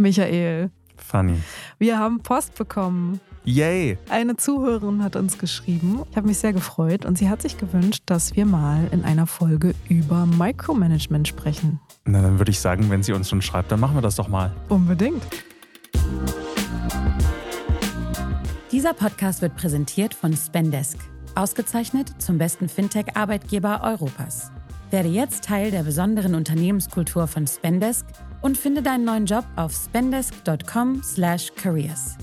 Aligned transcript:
Michael, 0.00 0.70
Funny. 0.96 1.34
wir 1.80 1.98
haben 1.98 2.20
Post 2.20 2.54
bekommen. 2.54 3.18
Yay! 3.44 3.98
Eine 4.08 4.36
Zuhörerin 4.36 5.02
hat 5.02 5.16
uns 5.16 5.38
geschrieben. 5.38 6.02
Ich 6.08 6.16
habe 6.16 6.28
mich 6.28 6.38
sehr 6.38 6.52
gefreut 6.52 7.04
und 7.04 7.18
sie 7.18 7.28
hat 7.28 7.42
sich 7.42 7.58
gewünscht, 7.58 8.04
dass 8.06 8.36
wir 8.36 8.46
mal 8.46 8.86
in 8.92 9.02
einer 9.04 9.26
Folge 9.26 9.74
über 9.88 10.24
Micromanagement 10.24 11.26
sprechen. 11.26 11.80
Na, 12.04 12.22
dann 12.22 12.38
würde 12.38 12.52
ich 12.52 12.60
sagen, 12.60 12.90
wenn 12.90 13.02
sie 13.02 13.12
uns 13.12 13.28
schon 13.28 13.42
schreibt, 13.42 13.72
dann 13.72 13.80
machen 13.80 13.96
wir 13.96 14.02
das 14.02 14.14
doch 14.14 14.28
mal. 14.28 14.54
Unbedingt. 14.68 15.22
Dieser 18.70 18.94
Podcast 18.94 19.42
wird 19.42 19.56
präsentiert 19.56 20.14
von 20.14 20.32
Spendesk, 20.36 20.98
ausgezeichnet 21.34 22.22
zum 22.22 22.38
besten 22.38 22.68
Fintech-Arbeitgeber 22.68 23.80
Europas. 23.82 24.52
Werde 24.90 25.10
jetzt 25.10 25.44
Teil 25.44 25.70
der 25.70 25.82
besonderen 25.82 26.34
Unternehmenskultur 26.34 27.26
von 27.26 27.46
Spendesk 27.46 28.06
und 28.40 28.56
finde 28.56 28.80
deinen 28.80 29.04
neuen 29.04 29.26
Job 29.26 29.44
auf 29.56 29.74
spendesk.com/careers. 29.74 32.16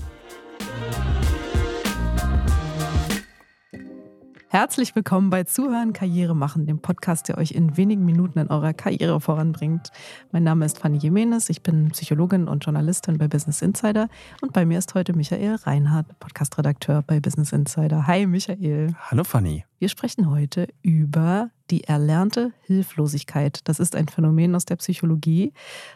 Herzlich 4.48 4.96
willkommen 4.96 5.30
bei 5.30 5.44
Zuhören 5.44 5.92
Karriere 5.92 6.34
machen, 6.34 6.66
dem 6.66 6.80
Podcast, 6.80 7.28
der 7.28 7.38
euch 7.38 7.52
in 7.52 7.76
wenigen 7.76 8.04
Minuten 8.04 8.40
in 8.40 8.48
eurer 8.48 8.72
Karriere 8.72 9.20
voranbringt. 9.20 9.92
Mein 10.32 10.42
Name 10.44 10.64
ist 10.64 10.78
Fanny 10.78 10.96
Jimenez, 10.98 11.50
ich 11.50 11.62
bin 11.62 11.90
Psychologin 11.90 12.48
und 12.48 12.64
Journalistin 12.64 13.18
bei 13.18 13.28
Business 13.28 13.62
Insider 13.62 14.08
und 14.40 14.52
bei 14.52 14.64
mir 14.64 14.78
ist 14.78 14.94
heute 14.94 15.12
Michael 15.12 15.54
Reinhardt, 15.56 16.18
Podcastredakteur 16.18 17.02
bei 17.02 17.20
Business 17.20 17.52
Insider. 17.52 18.08
Hi 18.08 18.26
Michael. 18.26 18.94
Hallo 18.98 19.22
Fanny. 19.24 19.64
Wir 19.78 19.88
sprechen 19.88 20.30
heute 20.30 20.68
über 20.80 21.50
die 21.70 21.84
erlernte 21.84 22.52
Hilflosigkeit. 22.62 23.60
Das 23.64 23.80
ist 23.80 23.96
ein 23.96 24.08
Phänomen 24.08 24.54
aus 24.54 24.64
der 24.64 24.76
Psychologie, 24.76 25.52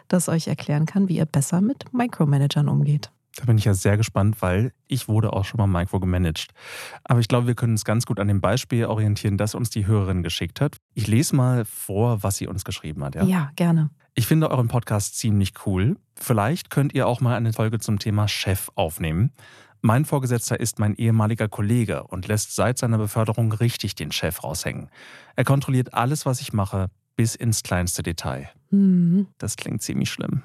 das 0.07 0.29
euch 0.29 0.47
erklären 0.47 0.85
kann, 0.85 1.09
wie 1.09 1.17
ihr 1.17 1.25
besser 1.25 1.61
mit 1.61 1.93
Micromanagern 1.93 2.67
umgeht. 2.67 3.11
Da 3.37 3.45
bin 3.45 3.57
ich 3.57 3.65
ja 3.65 3.73
sehr 3.73 3.95
gespannt, 3.95 4.41
weil 4.41 4.73
ich 4.87 5.07
wurde 5.07 5.31
auch 5.31 5.45
schon 5.45 5.57
mal 5.57 5.67
Micro 5.67 5.99
gemanagt. 5.99 6.49
Aber 7.05 7.21
ich 7.21 7.29
glaube, 7.29 7.47
wir 7.47 7.55
können 7.55 7.73
uns 7.73 7.85
ganz 7.85 8.05
gut 8.05 8.19
an 8.19 8.27
dem 8.27 8.41
Beispiel 8.41 8.85
orientieren, 8.85 9.37
das 9.37 9.55
uns 9.55 9.69
die 9.69 9.87
Hörerin 9.87 10.21
geschickt 10.21 10.59
hat. 10.59 10.77
Ich 10.93 11.07
lese 11.07 11.35
mal 11.35 11.63
vor, 11.63 12.23
was 12.23 12.37
sie 12.37 12.47
uns 12.47 12.65
geschrieben 12.65 13.03
hat. 13.03 13.15
Ja, 13.15 13.23
Ja, 13.23 13.51
gerne. 13.55 13.89
Ich 14.13 14.27
finde 14.27 14.51
euren 14.51 14.67
Podcast 14.67 15.17
ziemlich 15.17 15.53
cool. 15.65 15.95
Vielleicht 16.15 16.69
könnt 16.69 16.93
ihr 16.93 17.07
auch 17.07 17.21
mal 17.21 17.35
eine 17.35 17.53
Folge 17.53 17.79
zum 17.79 17.97
Thema 17.97 18.27
Chef 18.27 18.69
aufnehmen. 18.75 19.31
Mein 19.81 20.03
Vorgesetzter 20.03 20.59
ist 20.59 20.79
mein 20.79 20.95
ehemaliger 20.95 21.47
Kollege 21.47 22.03
und 22.03 22.27
lässt 22.27 22.55
seit 22.55 22.77
seiner 22.77 22.97
Beförderung 22.97 23.53
richtig 23.53 23.95
den 23.95 24.11
Chef 24.11 24.43
raushängen. 24.43 24.89
Er 25.35 25.45
kontrolliert 25.45 25.93
alles, 25.93 26.25
was 26.25 26.41
ich 26.41 26.51
mache, 26.51 26.89
bis 27.15 27.35
ins 27.35 27.63
kleinste 27.63 28.03
Detail. 28.03 28.49
Mhm. 28.69 29.27
Das 29.37 29.55
klingt 29.55 29.81
ziemlich 29.81 30.11
schlimm. 30.11 30.43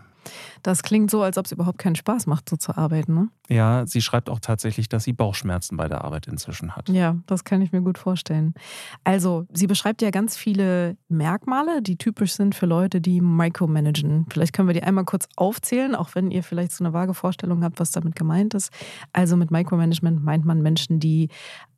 Das 0.63 0.83
klingt 0.83 1.11
so, 1.11 1.23
als 1.23 1.39
ob 1.39 1.47
es 1.47 1.53
überhaupt 1.53 1.79
keinen 1.79 1.97
Spaß 1.97 2.27
macht, 2.27 2.49
so 2.49 2.57
zu 2.57 2.77
arbeiten. 2.77 3.15
Ne? 3.15 3.29
Ja, 3.49 3.87
sie 3.87 4.03
schreibt 4.03 4.29
auch 4.29 4.41
tatsächlich, 4.41 4.89
dass 4.89 5.05
sie 5.05 5.13
Bauchschmerzen 5.13 5.77
bei 5.77 5.89
der 5.89 6.05
Arbeit 6.05 6.27
inzwischen 6.27 6.75
hat. 6.75 6.89
Ja, 6.89 7.17
das 7.27 7.45
kann 7.45 7.63
ich 7.63 7.73
mir 7.73 7.83
gut 7.83 7.99
vorstellen. 7.99 8.55
Also, 9.05 9.47
sie 9.53 9.67
beschreibt 9.67 10.03
ja 10.03 10.11
ganz 10.11 10.37
viele 10.37 10.97
Merkmale, 11.09 11.83
die 11.83 11.97
typisch 11.97 12.33
sind 12.35 12.55
für 12.55 12.67
Leute, 12.67 13.01
die 13.01 13.21
micromanagen. 13.21 14.27
Vielleicht 14.31 14.53
können 14.53 14.69
wir 14.69 14.75
die 14.75 14.83
einmal 14.83 15.05
kurz 15.05 15.29
aufzählen, 15.37 15.95
auch 15.95 16.15
wenn 16.15 16.31
ihr 16.31 16.43
vielleicht 16.43 16.73
so 16.73 16.85
eine 16.85 16.93
vage 16.93 17.15
Vorstellung 17.15 17.63
habt, 17.63 17.79
was 17.79 17.93
damit 17.93 18.17
gemeint 18.17 18.55
ist. 18.55 18.73
Also 19.13 19.37
mit 19.37 19.51
Micromanagement 19.51 20.25
meint 20.25 20.45
man 20.45 20.63
Menschen, 20.63 20.99
die 20.99 21.29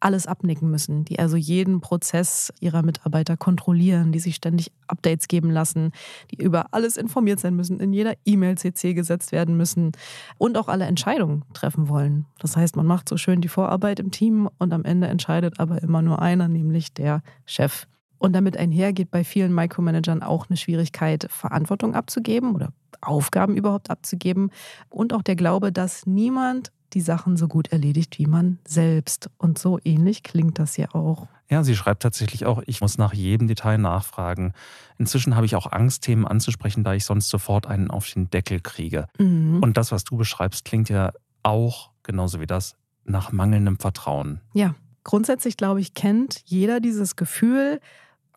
alles 0.01 0.27
abnicken 0.27 0.71
müssen, 0.71 1.05
die 1.05 1.19
also 1.19 1.37
jeden 1.37 1.81
Prozess 1.81 2.53
ihrer 2.61 2.83
Mitarbeiter 2.83 3.37
kontrollieren, 3.37 4.13
die 4.13 4.21
sich 4.21 4.37
ständig 4.37 4.73
Updates 4.87 5.29
geben 5.29 5.51
lassen, 5.51 5.93
die 6.31 6.43
über 6.43 6.67
alles 6.73 6.97
informiert 6.97 7.41
sein 7.41 7.57
müssen, 7.57 7.81
in 7.81 7.93
jeder 7.93 8.15
E-Mail 8.25 8.38
CC 8.56 8.94
gesetzt 8.94 9.33
werden 9.33 9.56
müssen 9.56 9.92
und 10.39 10.56
auch 10.56 10.69
alle 10.69 10.86
Entscheidungen 10.86 11.44
treffen 11.55 11.89
wollen. 11.89 12.27
Das 12.39 12.56
heißt, 12.56 12.77
man 12.77 12.86
macht 12.86 13.08
so 13.08 13.17
schön 13.17 13.41
die 13.41 13.48
Vorarbeit 13.48 14.00
im 14.00 14.11
Team 14.11 14.48
und 14.58 14.72
am 14.72 14.84
Ende 14.84 15.08
entscheidet 15.08 15.61
aber 15.61 15.83
immer 15.83 16.03
nur 16.03 16.20
einer, 16.20 16.48
nämlich 16.48 16.92
der 16.92 17.22
Chef. 17.47 17.86
Und 18.18 18.33
damit 18.33 18.57
einhergeht 18.57 19.11
bei 19.11 19.23
vielen 19.23 19.55
Micromanagern 19.55 20.23
auch 20.23 20.48
eine 20.48 20.57
Schwierigkeit, 20.57 21.29
Verantwortung 21.30 21.95
abzugeben 21.95 22.55
oder 22.55 22.73
Aufgaben 23.01 23.57
überhaupt 23.57 23.90
abzugeben 23.90 24.51
und 24.90 25.13
auch 25.13 25.23
der 25.23 25.36
Glaube, 25.36 25.70
dass 25.70 26.05
niemand 26.07 26.73
die 26.95 27.01
Sachen 27.01 27.36
so 27.36 27.48
gut 27.48 27.68
erledigt 27.68 28.18
wie 28.18 28.27
man 28.27 28.58
selbst. 28.67 29.30
Und 29.39 29.58
so 29.58 29.79
ähnlich 29.84 30.23
klingt 30.23 30.58
das 30.58 30.77
ja 30.77 30.95
auch. 30.95 31.29
Ja, 31.51 31.64
sie 31.64 31.75
schreibt 31.75 32.03
tatsächlich 32.03 32.45
auch, 32.45 32.63
ich 32.67 32.81
muss 32.81 32.98
nach 32.98 33.14
jedem 33.14 33.48
Detail 33.48 33.79
nachfragen. 33.79 34.53
Inzwischen 34.98 35.35
habe 35.35 35.47
ich 35.47 35.57
auch 35.57 35.70
Angst, 35.70 36.03
Themen 36.03 36.27
anzusprechen, 36.27 36.85
da 36.85 36.92
ich 36.92 37.05
sonst 37.05 37.31
sofort 37.31 37.67
einen 37.67 37.91
auf 37.91 38.11
den 38.11 38.29
Deckel 38.29 38.61
kriege. 38.61 39.07
Mhm. 39.19 39.61
Und 39.63 39.77
das, 39.77 39.91
was 39.91 40.05
du 40.05 40.17
beschreibst, 40.17 40.64
klingt 40.64 40.91
ja 40.91 41.13
auch, 41.42 41.91
genauso 42.03 42.41
wie 42.41 42.47
das, 42.47 42.77
nach 43.05 43.33
mangelndem 43.33 43.79
Vertrauen. 43.79 44.41
Ja, 44.53 44.75
grundsätzlich 45.05 45.57
glaube 45.57 45.81
ich, 45.81 45.95
kennt 45.95 46.42
jeder 46.45 46.81
dieses 46.81 47.17
Gefühl 47.17 47.81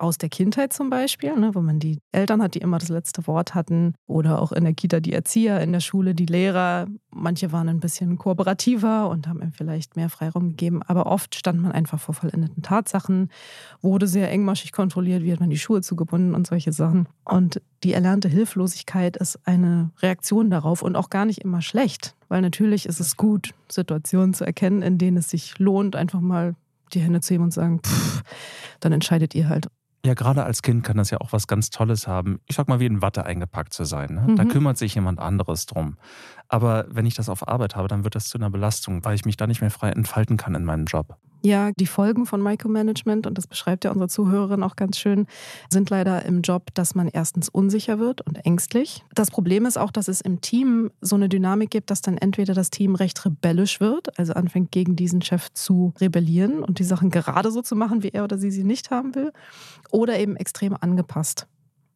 aus 0.02 0.18
der 0.18 0.30
Kindheit 0.30 0.74
zum 0.74 0.90
Beispiel, 0.90 1.36
ne, 1.38 1.54
wo 1.54 1.62
man 1.62 1.80
die 1.80 2.00
Eltern 2.12 2.42
hat, 2.42 2.56
die 2.56 2.60
immer 2.60 2.80
das 2.80 2.90
letzte 2.90 3.28
Wort 3.28 3.54
hatten 3.54 3.94
oder 4.08 4.42
auch 4.42 4.52
in 4.52 4.64
der 4.64 4.74
Kita 4.74 5.00
die 5.00 5.14
Erzieher, 5.14 5.62
in 5.62 5.72
der 5.72 5.80
Schule 5.80 6.16
die 6.16 6.26
Lehrer. 6.26 6.88
Manche 7.12 7.52
waren 7.52 7.70
ein 7.70 7.80
bisschen 7.80 8.18
kooperativer 8.18 9.10
und 9.10 9.28
haben 9.28 9.42
ihm 9.42 9.52
vielleicht 9.52 9.96
mehr 9.96 10.10
Freiraum 10.10 10.50
gegeben, 10.50 10.82
aber 10.84 11.06
oft 11.06 11.36
stand 11.36 11.62
man 11.62 11.72
einfach 11.72 12.00
vor 12.00 12.16
vollendeten 12.16 12.64
Tatsachen, 12.64 13.30
wurde 13.82 14.08
sehr 14.08 14.32
engmaschig 14.32 14.72
kontrolliert, 14.72 15.24
wie 15.24 15.32
hat 15.32 15.40
man 15.40 15.50
die 15.50 15.60
Schuhe 15.60 15.82
zugebunden 15.82 16.34
und 16.34 16.48
solche 16.48 16.74
Sachen. 16.74 17.08
Und 17.24 17.62
die 17.84 17.94
erlernte 17.94 18.28
Hilflosigkeit 18.28 19.18
ist 19.18 19.40
eine 19.46 19.92
Reaktion 20.00 20.50
darauf 20.50 20.82
und 20.82 20.96
auch 20.96 21.10
gar 21.10 21.26
nicht 21.26 21.40
immer 21.40 21.62
schlecht, 21.62 22.16
weil 22.28 22.42
natürlich 22.42 22.88
ist 22.88 23.00
es 23.00 23.18
gut, 23.18 23.52
Situationen 23.70 24.34
zu 24.34 24.46
erkennen, 24.46 24.82
in 24.82 24.98
denen 24.98 25.18
es 25.18 25.30
sich 25.30 25.60
lohnt, 25.60 25.96
einfach 25.96 26.22
mal 26.22 26.56
die 26.94 27.02
Hände 27.02 27.22
zu 27.22 27.34
heben 27.34 27.46
und 27.46 27.54
sagen, 27.54 27.82
pff, 27.86 28.24
dann 28.80 28.92
entscheidet 28.92 29.36
ihr 29.36 29.48
halt. 29.48 29.68
Ja, 30.04 30.16
gerade 30.16 30.44
als 30.44 30.64
Kind 30.64 30.84
kann 30.84 30.98
das 30.98 31.12
ja 31.12 31.20
auch 31.22 31.32
was 31.32 31.46
ganz 31.48 31.70
Tolles 31.70 32.08
haben. 32.08 32.40
Ich 32.48 32.56
sag 32.56 32.68
mal, 32.68 32.80
wie 32.80 32.88
in 32.88 33.04
Watte 33.04 33.24
eingepackt 33.26 33.72
zu 33.74 33.84
sein. 33.86 34.16
Ne? 34.16 34.36
Da 34.36 34.44
Mhm. 34.46 34.48
kümmert 34.50 34.78
sich 34.80 34.96
jemand 34.96 35.20
anderes 35.20 35.68
drum. 35.68 35.98
Aber 36.48 36.86
wenn 36.90 37.06
ich 37.06 37.14
das 37.14 37.30
auf 37.30 37.48
Arbeit 37.48 37.76
habe, 37.76 37.88
dann 37.88 38.04
wird 38.04 38.16
das 38.16 38.28
zu 38.28 38.40
einer 38.40 38.50
Belastung, 38.50 39.06
weil 39.06 39.14
ich 39.14 39.26
mich 39.26 39.38
da 39.38 39.46
nicht 39.46 39.62
mehr 39.62 39.70
frei 39.70 39.90
entfalten 39.92 40.38
kann 40.38 40.56
in 40.56 40.66
meinem 40.66 40.86
Job. 40.86 41.18
Ja, 41.44 41.72
die 41.72 41.88
Folgen 41.88 42.28
von 42.28 42.42
Micromanagement, 42.44 43.26
und 43.26 43.38
das 43.38 43.48
beschreibt 43.48 43.84
ja 43.84 43.92
unsere 43.92 44.10
Zuhörerin 44.10 44.62
auch 44.62 44.76
ganz 44.76 45.00
schön, 45.00 45.26
sind 45.70 45.90
leider 45.90 46.24
im 46.26 46.42
Job, 46.42 46.68
dass 46.76 46.94
man 46.94 47.08
erstens 47.08 47.50
unsicher 47.50 47.98
wird 47.98 48.22
und 48.22 48.46
ängstlich. 48.46 49.04
Das 49.16 49.32
Problem 49.32 49.66
ist 49.66 49.78
auch, 49.78 49.92
dass 49.92 50.08
es 50.08 50.22
im 50.22 50.42
Team 50.42 50.92
so 51.02 51.16
eine 51.16 51.30
Dynamik 51.30 51.72
gibt, 51.72 51.90
dass 51.90 52.02
dann 52.02 52.18
entweder 52.18 52.54
das 52.54 52.70
Team 52.70 52.94
recht 52.94 53.26
rebellisch 53.26 53.80
wird, 53.80 54.20
also 54.20 54.34
anfängt 54.34 54.72
gegen 54.72 54.96
diesen 54.96 55.24
Chef 55.24 55.52
zu 55.54 55.94
rebellieren 56.00 56.64
und 56.64 56.78
die 56.78 56.84
Sachen 56.84 57.10
gerade 57.10 57.52
so 57.52 57.64
zu 57.64 57.76
machen, 57.76 58.04
wie 58.04 58.10
er 58.10 58.24
oder 58.24 58.38
sie 58.38 58.52
sie 58.52 58.64
nicht 58.64 58.92
haben 58.92 59.16
will, 59.16 59.32
oder 59.90 60.20
eben 60.20 60.36
extrem 60.36 60.78
angepasst. 60.80 61.48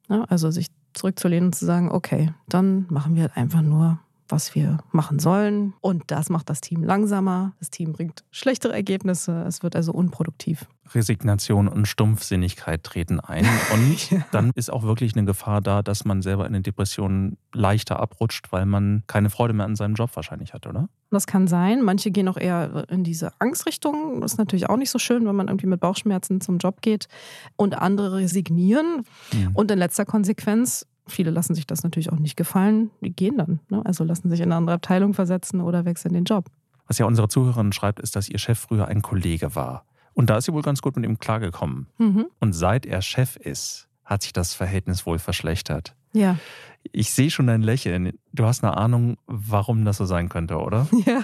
Ja, 0.09 0.23
also 0.23 0.49
sich 0.49 0.67
zurückzulehnen 0.93 1.49
und 1.49 1.55
zu 1.55 1.65
sagen, 1.65 1.91
okay, 1.91 2.33
dann 2.47 2.87
machen 2.89 3.15
wir 3.15 3.23
halt 3.23 3.37
einfach 3.37 3.61
nur 3.61 3.99
was 4.27 4.55
wir 4.55 4.79
machen 4.91 5.19
sollen. 5.19 5.73
Und 5.81 6.03
das 6.07 6.29
macht 6.29 6.49
das 6.49 6.61
Team 6.61 6.83
langsamer. 6.83 7.53
Das 7.59 7.69
Team 7.69 7.93
bringt 7.93 8.23
schlechtere 8.31 8.73
Ergebnisse. 8.73 9.43
Es 9.47 9.61
wird 9.63 9.75
also 9.75 9.91
unproduktiv. 9.91 10.65
Resignation 10.93 11.67
und 11.67 11.87
Stumpfsinnigkeit 11.87 12.83
treten 12.83 13.19
ein. 13.19 13.45
Und 13.73 14.11
Ja. 14.11 14.25
dann 14.31 14.51
ist 14.55 14.71
auch 14.71 14.83
wirklich 14.83 15.15
eine 15.15 15.25
Gefahr 15.25 15.59
da, 15.61 15.81
dass 15.81 16.05
man 16.05 16.21
selber 16.21 16.43
in 16.45 16.53
eine 16.53 16.61
Depression 16.61 17.37
leichter 17.53 17.99
abrutscht, 17.99 18.51
weil 18.51 18.65
man 18.67 19.03
keine 19.07 19.29
Freude 19.31 19.53
mehr 19.53 19.65
an 19.65 19.75
seinem 19.75 19.95
Job 19.95 20.11
wahrscheinlich 20.15 20.53
hat, 20.53 20.67
oder? 20.67 20.87
Das 21.09 21.25
kann 21.27 21.47
sein. 21.47 21.81
Manche 21.81 22.11
gehen 22.11 22.27
auch 22.27 22.37
eher 22.37 22.85
in 22.89 23.03
diese 23.03 23.31
Angstrichtung. 23.39 24.21
Das 24.21 24.33
ist 24.33 24.37
natürlich 24.37 24.69
auch 24.69 24.77
nicht 24.77 24.91
so 24.91 24.99
schön, 24.99 25.25
wenn 25.25 25.35
man 25.35 25.47
irgendwie 25.47 25.67
mit 25.67 25.79
Bauchschmerzen 25.79 26.39
zum 26.41 26.57
Job 26.59 26.81
geht. 26.81 27.07
Und 27.55 27.75
andere 27.77 28.17
resignieren. 28.17 29.03
Mhm. 29.33 29.51
Und 29.55 29.71
in 29.71 29.79
letzter 29.79 30.05
Konsequenz, 30.05 30.85
viele 31.07 31.31
lassen 31.31 31.55
sich 31.55 31.67
das 31.67 31.83
natürlich 31.83 32.11
auch 32.11 32.19
nicht 32.19 32.35
gefallen. 32.35 32.91
Die 33.01 33.11
gehen 33.11 33.37
dann. 33.37 33.59
Ne? 33.69 33.81
Also 33.85 34.03
lassen 34.03 34.29
sich 34.29 34.39
in 34.39 34.45
eine 34.45 34.55
andere 34.55 34.75
Abteilung 34.75 35.13
versetzen 35.13 35.61
oder 35.61 35.85
wechseln 35.85 36.13
den 36.13 36.25
Job. 36.25 36.45
Was 36.87 36.97
ja 36.97 37.05
unsere 37.05 37.27
Zuhörerin 37.27 37.73
schreibt, 37.73 37.99
ist, 37.99 38.15
dass 38.15 38.29
ihr 38.29 38.39
Chef 38.39 38.59
früher 38.59 38.87
ein 38.87 39.01
Kollege 39.01 39.55
war. 39.55 39.85
Und 40.13 40.29
da 40.29 40.37
ist 40.37 40.45
sie 40.45 40.53
wohl 40.53 40.61
ganz 40.61 40.81
gut 40.81 40.95
mit 40.95 41.05
ihm 41.05 41.19
klargekommen. 41.19 41.87
Mhm. 41.97 42.27
Und 42.39 42.53
seit 42.53 42.85
er 42.85 43.01
Chef 43.01 43.35
ist, 43.35 43.87
hat 44.03 44.23
sich 44.23 44.33
das 44.33 44.53
Verhältnis 44.53 45.05
wohl 45.05 45.19
verschlechtert. 45.19 45.95
Ja. 46.13 46.37
Ich 46.91 47.11
sehe 47.11 47.29
schon 47.29 47.47
dein 47.47 47.61
Lächeln. 47.61 48.13
Du 48.33 48.45
hast 48.45 48.63
eine 48.63 48.77
Ahnung, 48.77 49.17
warum 49.27 49.85
das 49.85 49.97
so 49.97 50.05
sein 50.05 50.29
könnte, 50.29 50.57
oder? 50.57 50.87
Ja. 51.05 51.23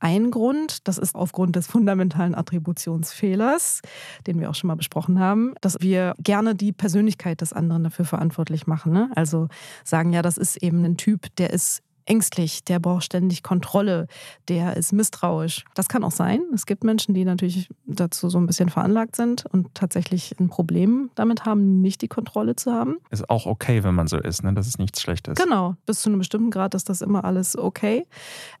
Ein 0.00 0.30
Grund, 0.30 0.88
das 0.88 0.98
ist 0.98 1.14
aufgrund 1.14 1.56
des 1.56 1.66
fundamentalen 1.66 2.34
Attributionsfehlers, 2.34 3.80
den 4.26 4.40
wir 4.40 4.50
auch 4.50 4.54
schon 4.54 4.68
mal 4.68 4.74
besprochen 4.74 5.20
haben, 5.20 5.54
dass 5.60 5.76
wir 5.80 6.14
gerne 6.18 6.54
die 6.54 6.72
Persönlichkeit 6.72 7.40
des 7.40 7.52
anderen 7.52 7.84
dafür 7.84 8.04
verantwortlich 8.04 8.66
machen. 8.66 8.92
Ne? 8.92 9.10
Also 9.14 9.48
sagen, 9.84 10.12
ja, 10.12 10.22
das 10.22 10.36
ist 10.36 10.56
eben 10.62 10.84
ein 10.84 10.96
Typ, 10.96 11.34
der 11.36 11.50
ist 11.50 11.82
ängstlich, 12.06 12.64
der 12.64 12.78
braucht 12.78 13.04
ständig 13.04 13.42
Kontrolle, 13.42 14.06
der 14.48 14.76
ist 14.76 14.92
misstrauisch. 14.92 15.64
Das 15.74 15.88
kann 15.88 16.04
auch 16.04 16.12
sein. 16.12 16.40
Es 16.54 16.66
gibt 16.66 16.84
Menschen, 16.84 17.14
die 17.14 17.24
natürlich 17.24 17.68
dazu 17.84 18.28
so 18.28 18.38
ein 18.38 18.46
bisschen 18.46 18.68
veranlagt 18.68 19.16
sind 19.16 19.44
und 19.46 19.74
tatsächlich 19.74 20.34
ein 20.40 20.48
Problem 20.48 21.10
damit 21.14 21.44
haben, 21.44 21.82
nicht 21.82 22.02
die 22.02 22.08
Kontrolle 22.08 22.56
zu 22.56 22.72
haben. 22.72 22.96
Ist 23.10 23.28
auch 23.28 23.46
okay, 23.46 23.84
wenn 23.84 23.94
man 23.94 24.06
so 24.06 24.18
ist, 24.18 24.42
ne? 24.42 24.54
Das 24.54 24.66
ist 24.66 24.78
nichts 24.78 25.02
Schlechtes. 25.02 25.34
Genau, 25.36 25.74
bis 25.84 26.02
zu 26.02 26.08
einem 26.08 26.18
bestimmten 26.18 26.50
Grad 26.50 26.74
ist 26.74 26.88
das 26.88 27.02
immer 27.02 27.24
alles 27.24 27.58
okay. 27.58 28.06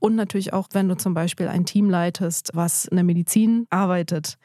Und 0.00 0.16
natürlich 0.16 0.52
auch, 0.52 0.68
wenn 0.72 0.88
du 0.88 0.96
zum 0.96 1.14
Beispiel 1.14 1.48
ein 1.48 1.64
Team 1.64 1.88
leitest, 1.88 2.50
was 2.54 2.84
in 2.84 2.96
der 2.96 3.04
Medizin 3.04 3.66
arbeitet 3.70 4.38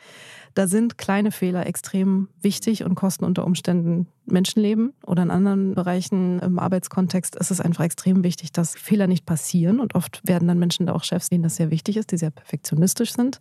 da 0.54 0.68
sind 0.68 0.98
kleine 0.98 1.32
Fehler 1.32 1.66
extrem 1.66 2.28
wichtig 2.42 2.84
und 2.84 2.96
kosten 2.96 3.26
unter 3.26 3.46
Umständen 3.46 4.08
Menschenleben 4.26 4.94
oder 5.06 5.24
in 5.24 5.32
anderen 5.32 5.76
Bereichen 5.76 6.40
im 6.40 6.60
Arbeitskontext 6.60 7.36
ist 7.36 7.52
es 7.52 7.62
einfach 7.62 7.84
extrem 7.84 8.24
wichtig, 8.24 8.52
dass 8.52 8.76
Fehler 8.76 9.08
nicht 9.08 9.26
passieren. 9.26 9.80
Und 9.80 9.96
oft 9.96 10.22
werden 10.24 10.48
dann 10.48 10.60
Menschen 10.60 10.86
da 10.86 10.94
auch 10.94 11.04
Chefs, 11.04 11.30
denen 11.30 11.44
das 11.44 11.56
sehr 11.56 11.72
wichtig 11.72 11.98
ist, 11.98 12.12
die 12.12 12.18
sehr 12.18 12.32
perfektionistisch 12.32 13.14
sind. 13.14 13.40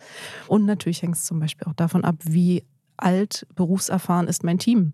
Und 0.49 0.65
natürlich 0.65 1.03
hängt 1.03 1.17
es 1.17 1.25
zum 1.25 1.41
Beispiel 1.41 1.69
auch 1.69 1.75
davon 1.75 2.05
ab, 2.05 2.17
wie 2.25 2.65
alt 2.97 3.47
berufserfahren 3.55 4.29
ist 4.29 4.45
mein 4.45 4.59
Team. 4.59 4.93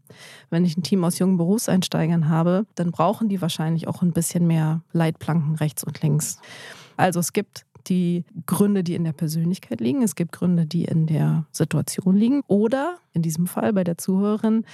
Wenn 0.51 0.65
ich 0.65 0.77
ein 0.77 0.83
Team 0.83 1.05
aus 1.05 1.19
jungen 1.19 1.37
Berufseinsteigern 1.37 2.29
habe, 2.29 2.67
dann 2.77 2.93
brauchen 2.93 3.29
die 3.29 3.41
wahrscheinlich 3.41 3.89
auch 3.89 4.03
ein 4.03 4.13
bisschen 4.13 4.47
mehr 4.47 4.83
Leitplanken 4.93 5.57
rechts 5.57 5.83
und 5.83 6.01
links. 6.03 6.39
Also 6.97 7.21
es 7.21 7.33
gibt 7.33 7.66
die 7.89 8.25
Gründe, 8.47 8.83
die 8.85 8.95
in 8.95 9.05
der 9.05 9.13
Persönlichkeit 9.13 9.81
liegen. 9.81 10.03
Es 10.03 10.15
gibt 10.15 10.33
Gründe, 10.33 10.67
die 10.67 10.85
in 10.85 11.07
der 11.07 11.47
Situation 11.53 12.17
liegen. 12.17 12.43
Oder 12.47 12.97
in 13.13 13.23
diesem 13.23 13.47
Fall 13.47 13.73
bei 13.73 13.85
der 13.85 13.99
Zuhörerin, 13.99 14.65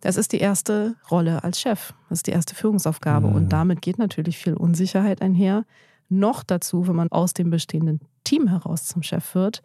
das 0.00 0.16
ist 0.16 0.32
die 0.32 0.38
erste 0.38 0.96
Rolle 1.10 1.44
als 1.44 1.60
Chef. 1.60 1.94
Das 2.08 2.18
ist 2.18 2.26
die 2.26 2.32
erste 2.32 2.54
Führungsaufgabe. 2.54 3.28
Mhm. 3.28 3.34
Und 3.34 3.48
damit 3.50 3.82
geht 3.82 3.98
natürlich 3.98 4.38
viel 4.38 4.54
Unsicherheit 4.54 5.22
einher. 5.22 5.64
Noch 6.08 6.42
dazu, 6.42 6.86
wenn 6.86 6.96
man 6.96 7.10
aus 7.10 7.34
dem 7.34 7.50
bestehenden 7.50 8.00
Team 8.24 8.48
heraus 8.48 8.86
zum 8.86 9.02
Chef 9.02 9.34
wird, 9.34 9.62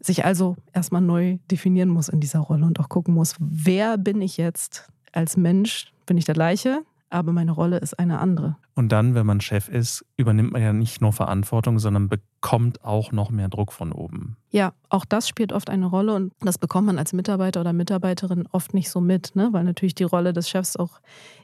sich 0.00 0.24
also 0.24 0.56
erstmal 0.72 1.00
neu 1.00 1.38
definieren 1.50 1.88
muss 1.88 2.08
in 2.08 2.20
dieser 2.20 2.40
Rolle 2.40 2.66
und 2.66 2.80
auch 2.80 2.88
gucken 2.88 3.14
muss, 3.14 3.36
wer 3.38 3.98
bin 3.98 4.20
ich 4.20 4.36
jetzt 4.36 4.88
als 5.12 5.36
Mensch? 5.36 5.92
Bin 6.06 6.18
ich 6.18 6.24
der 6.24 6.34
gleiche? 6.34 6.82
Aber 7.12 7.32
meine 7.32 7.52
Rolle 7.52 7.78
ist 7.78 7.98
eine 7.98 8.18
andere. 8.18 8.56
Und 8.74 8.90
dann, 8.90 9.14
wenn 9.14 9.26
man 9.26 9.40
Chef 9.40 9.68
ist, 9.68 10.04
übernimmt 10.16 10.52
man 10.52 10.62
ja 10.62 10.72
nicht 10.72 11.00
nur 11.00 11.12
Verantwortung, 11.12 11.78
sondern 11.78 12.08
bekommt 12.08 12.84
auch 12.84 13.12
noch 13.12 13.30
mehr 13.30 13.48
Druck 13.48 13.72
von 13.72 13.92
oben. 13.92 14.36
Ja, 14.50 14.72
auch 14.88 15.04
das 15.04 15.28
spielt 15.28 15.52
oft 15.52 15.68
eine 15.68 15.86
Rolle 15.86 16.14
und 16.14 16.32
das 16.40 16.58
bekommt 16.58 16.86
man 16.86 16.98
als 16.98 17.12
Mitarbeiter 17.12 17.60
oder 17.60 17.72
Mitarbeiterin 17.72 18.48
oft 18.52 18.74
nicht 18.74 18.90
so 18.90 19.00
mit, 19.00 19.36
ne? 19.36 19.48
weil 19.52 19.64
natürlich 19.64 19.94
die 19.94 20.04
Rolle 20.04 20.32
des 20.32 20.48
Chefs 20.48 20.76
auch 20.76 21.00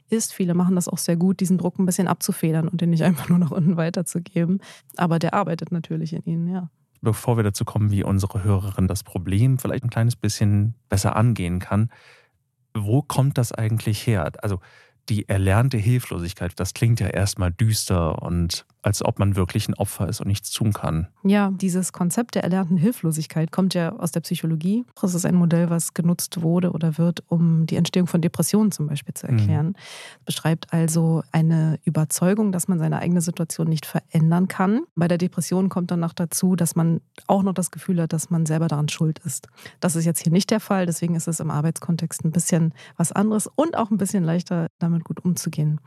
ist. 0.09 0.33
Viele 0.33 0.53
machen 0.53 0.75
das 0.75 0.87
auch 0.87 0.97
sehr 0.97 1.17
gut, 1.17 1.39
diesen 1.39 1.57
Druck 1.57 1.77
ein 1.77 1.85
bisschen 1.85 2.07
abzufedern 2.07 2.67
und 2.67 2.81
den 2.81 2.89
nicht 2.89 3.03
einfach 3.03 3.29
nur 3.29 3.39
nach 3.39 3.51
unten 3.51 3.77
weiterzugeben. 3.77 4.59
Aber 4.97 5.19
der 5.19 5.33
arbeitet 5.33 5.71
natürlich 5.71 6.13
in 6.13 6.23
ihnen, 6.25 6.47
ja 6.47 6.69
bevor 7.01 7.37
wir 7.37 7.43
dazu 7.43 7.63
kommen, 7.63 7.91
wie 7.91 8.03
unsere 8.03 8.43
Hörerin 8.43 8.87
das 8.89 9.03
Problem 9.03 9.57
vielleicht 9.57 9.85
ein 9.85 9.89
kleines 9.89 10.17
bisschen 10.17 10.75
besser 10.89 11.15
angehen 11.15 11.59
kann, 11.59 11.89
wo 12.73 13.01
kommt 13.01 13.37
das 13.37 13.51
eigentlich 13.51 14.05
her? 14.05 14.31
Also 14.41 14.59
die 15.09 15.27
erlernte 15.27 15.77
Hilflosigkeit, 15.77 16.53
das 16.57 16.73
klingt 16.73 16.99
ja 16.99 17.07
erstmal 17.07 17.51
düster 17.51 18.21
und 18.21 18.65
als 18.81 19.03
ob 19.03 19.19
man 19.19 19.35
wirklich 19.35 19.67
ein 19.67 19.73
Opfer 19.73 20.07
ist 20.07 20.21
und 20.21 20.27
nichts 20.27 20.51
tun 20.51 20.71
kann. 20.71 21.07
Ja, 21.23 21.51
dieses 21.51 21.91
Konzept 21.91 22.35
der 22.35 22.43
erlernten 22.43 22.77
Hilflosigkeit 22.77 23.51
kommt 23.51 23.73
ja 23.73 23.93
aus 23.93 24.11
der 24.11 24.21
Psychologie. 24.21 24.85
Das 25.01 25.13
ist 25.13 25.25
ein 25.25 25.35
Modell, 25.35 25.69
was 25.69 25.93
genutzt 25.93 26.41
wurde 26.41 26.71
oder 26.71 26.97
wird, 26.97 27.23
um 27.27 27.65
die 27.65 27.75
Entstehung 27.75 28.07
von 28.07 28.21
Depressionen 28.21 28.71
zum 28.71 28.87
Beispiel 28.87 29.13
zu 29.13 29.27
erklären. 29.27 29.67
Mhm. 29.67 29.75
Beschreibt 30.25 30.71
also 30.71 31.23
eine 31.33 31.79
Überzeugung, 31.83 32.53
dass 32.53 32.69
man 32.69 32.79
seine 32.79 32.99
eigene 32.99 33.21
Situation 33.21 33.67
nicht 33.67 33.85
verändern 33.85 34.47
kann. 34.47 34.81
Bei 34.95 35.09
der 35.09 35.17
Depression 35.17 35.67
kommt 35.67 35.91
dann 35.91 35.99
noch 35.99 36.13
dazu, 36.13 36.55
dass 36.55 36.75
man 36.75 37.01
auch 37.27 37.43
noch 37.43 37.53
das 37.53 37.71
Gefühl 37.71 38.01
hat, 38.01 38.13
dass 38.13 38.29
man 38.29 38.45
selber 38.45 38.69
daran 38.69 38.87
schuld 38.87 39.19
ist. 39.19 39.47
Das 39.81 39.97
ist 39.97 40.05
jetzt 40.05 40.23
hier 40.23 40.31
nicht 40.31 40.51
der 40.51 40.61
Fall, 40.61 40.85
deswegen 40.85 41.15
ist 41.15 41.27
es 41.27 41.41
im 41.41 41.51
Arbeitskontext 41.51 42.23
ein 42.23 42.31
bisschen 42.31 42.73
was 42.95 43.11
anderes 43.11 43.47
und 43.47 43.75
auch 43.75 43.91
ein 43.91 43.97
bisschen 43.97 44.23
leichter, 44.23 44.67
damit 44.79 45.03
gut 45.03 45.23
umzugehen. 45.25 45.81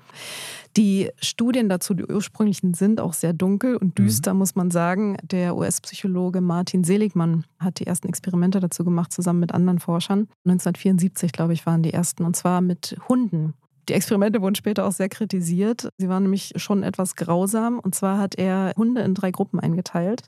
Die 0.77 1.11
Studien 1.21 1.69
dazu, 1.69 1.94
die 1.94 2.05
ursprünglichen 2.05 2.75
sind 2.82 3.00
auch 3.00 3.12
sehr 3.12 3.32
dunkel 3.32 3.76
und 3.76 3.96
düster, 3.96 4.34
mhm. 4.34 4.40
muss 4.40 4.56
man 4.56 4.73
sagen. 4.73 5.17
Der 5.23 5.56
US-Psychologe 5.56 6.40
Martin 6.40 6.82
Seligmann 6.82 7.44
hat 7.61 7.79
die 7.79 7.87
ersten 7.87 8.08
Experimente 8.08 8.58
dazu 8.58 8.82
gemacht, 8.82 9.12
zusammen 9.12 9.38
mit 9.38 9.55
anderen 9.55 9.79
Forschern. 9.79 10.26
1974, 10.46 11.31
glaube 11.31 11.52
ich, 11.52 11.64
waren 11.64 11.84
die 11.84 11.93
ersten, 11.93 12.25
und 12.25 12.34
zwar 12.34 12.61
mit 12.61 12.96
Hunden. 13.08 13.55
Die 13.88 13.93
Experimente 13.93 14.43
wurden 14.43 14.56
später 14.56 14.84
auch 14.84 14.93
sehr 14.93 15.08
kritisiert. 15.08 15.90
Sie 15.96 16.08
waren 16.08 16.25
nämlich 16.25 16.55
schon 16.56 16.82
etwas 16.82 17.14
grausam. 17.14 17.79
Und 17.79 17.94
zwar 17.94 18.19
hat 18.19 18.34
er 18.34 18.73
Hunde 18.76 19.02
in 19.02 19.14
drei 19.14 19.31
Gruppen 19.31 19.61
eingeteilt 19.61 20.25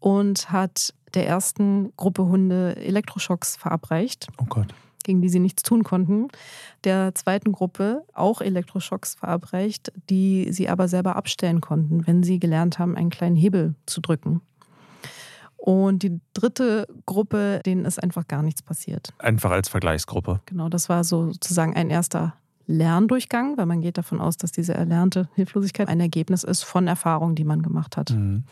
und 0.00 0.50
hat 0.50 0.94
der 1.12 1.26
ersten 1.26 1.92
Gruppe 1.96 2.24
Hunde 2.24 2.76
Elektroschocks 2.76 3.56
verabreicht. 3.56 4.28
Oh 4.38 4.46
Gott 4.48 4.74
gegen 5.06 5.22
die 5.22 5.28
sie 5.28 5.38
nichts 5.38 5.62
tun 5.62 5.84
konnten, 5.84 6.28
der 6.84 7.14
zweiten 7.14 7.52
Gruppe 7.52 8.04
auch 8.12 8.40
Elektroschocks 8.40 9.14
verabreicht, 9.14 9.92
die 10.10 10.52
sie 10.52 10.68
aber 10.68 10.88
selber 10.88 11.16
abstellen 11.16 11.60
konnten, 11.60 12.06
wenn 12.06 12.22
sie 12.22 12.38
gelernt 12.38 12.78
haben, 12.78 12.96
einen 12.96 13.10
kleinen 13.10 13.36
Hebel 13.36 13.74
zu 13.86 14.00
drücken. 14.00 14.42
Und 15.56 16.02
die 16.02 16.20
dritte 16.34 16.86
Gruppe, 17.06 17.60
denen 17.64 17.86
ist 17.86 18.02
einfach 18.02 18.28
gar 18.28 18.42
nichts 18.42 18.62
passiert. 18.62 19.12
Einfach 19.18 19.50
als 19.50 19.68
Vergleichsgruppe. 19.68 20.40
Genau, 20.46 20.68
das 20.68 20.88
war 20.88 21.02
so 21.02 21.32
sozusagen 21.32 21.74
ein 21.74 21.90
erster 21.90 22.34
Lerndurchgang, 22.66 23.56
weil 23.56 23.66
man 23.66 23.80
geht 23.80 23.96
davon 23.96 24.20
aus, 24.20 24.36
dass 24.36 24.52
diese 24.52 24.74
erlernte 24.74 25.28
Hilflosigkeit 25.34 25.88
ein 25.88 26.00
Ergebnis 26.00 26.44
ist 26.44 26.64
von 26.64 26.86
Erfahrungen, 26.86 27.34
die 27.34 27.44
man 27.44 27.62
gemacht 27.62 27.96
hat. 27.96 28.10
Mhm. 28.10 28.44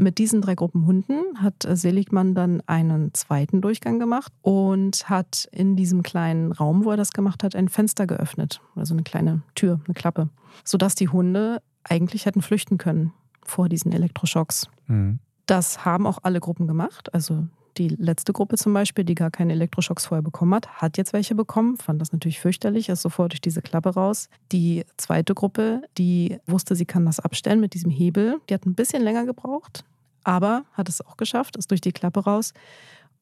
Mit 0.00 0.18
diesen 0.18 0.40
drei 0.40 0.54
Gruppen 0.54 0.86
Hunden 0.86 1.42
hat 1.42 1.64
äh, 1.64 1.74
Seligmann 1.76 2.32
dann 2.36 2.62
einen 2.66 3.12
zweiten 3.14 3.60
Durchgang 3.60 3.98
gemacht 3.98 4.32
und 4.42 5.10
hat 5.10 5.48
in 5.50 5.74
diesem 5.74 6.04
kleinen 6.04 6.52
Raum, 6.52 6.84
wo 6.84 6.92
er 6.92 6.96
das 6.96 7.12
gemacht 7.12 7.42
hat, 7.42 7.56
ein 7.56 7.68
Fenster 7.68 8.06
geöffnet. 8.06 8.60
Also 8.76 8.94
eine 8.94 9.02
kleine 9.02 9.42
Tür, 9.56 9.80
eine 9.84 9.94
Klappe. 9.94 10.28
Sodass 10.64 10.94
die 10.94 11.08
Hunde 11.08 11.60
eigentlich 11.82 12.26
hätten 12.26 12.42
flüchten 12.42 12.78
können 12.78 13.12
vor 13.42 13.68
diesen 13.68 13.90
Elektroschocks. 13.90 14.68
Mhm. 14.86 15.18
Das 15.46 15.84
haben 15.84 16.06
auch 16.06 16.18
alle 16.22 16.38
Gruppen 16.38 16.68
gemacht. 16.68 17.12
Also 17.12 17.48
die 17.78 17.88
letzte 17.88 18.32
Gruppe 18.32 18.56
zum 18.56 18.74
Beispiel, 18.74 19.04
die 19.04 19.14
gar 19.14 19.30
keine 19.30 19.52
Elektroschocks 19.52 20.06
vorher 20.06 20.22
bekommen 20.22 20.54
hat, 20.54 20.68
hat 20.68 20.98
jetzt 20.98 21.12
welche 21.12 21.34
bekommen, 21.34 21.76
fand 21.76 22.00
das 22.00 22.12
natürlich 22.12 22.40
fürchterlich, 22.40 22.88
ist 22.88 23.02
sofort 23.02 23.32
durch 23.32 23.40
diese 23.40 23.62
Klappe 23.62 23.90
raus. 23.90 24.28
Die 24.52 24.84
zweite 24.96 25.34
Gruppe, 25.34 25.82
die 25.96 26.38
wusste, 26.46 26.74
sie 26.74 26.86
kann 26.86 27.06
das 27.06 27.20
abstellen 27.20 27.60
mit 27.60 27.74
diesem 27.74 27.90
Hebel, 27.90 28.40
die 28.48 28.54
hat 28.54 28.66
ein 28.66 28.74
bisschen 28.74 29.02
länger 29.02 29.24
gebraucht, 29.24 29.84
aber 30.24 30.64
hat 30.72 30.88
es 30.88 31.00
auch 31.00 31.16
geschafft, 31.16 31.56
ist 31.56 31.70
durch 31.70 31.80
die 31.80 31.92
Klappe 31.92 32.20
raus. 32.20 32.52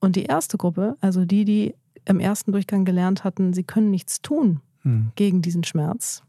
Und 0.00 0.16
die 0.16 0.24
erste 0.24 0.56
Gruppe, 0.56 0.96
also 1.00 1.24
die, 1.24 1.44
die 1.44 1.74
im 2.04 2.20
ersten 2.20 2.52
Durchgang 2.52 2.84
gelernt 2.84 3.24
hatten, 3.24 3.52
sie 3.52 3.64
können 3.64 3.90
nichts 3.90 4.22
tun 4.22 4.60
hm. 4.82 5.12
gegen 5.16 5.42
diesen 5.42 5.64
Schmerz, 5.64 6.22